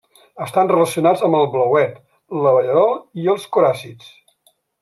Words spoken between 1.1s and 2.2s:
amb el blauet,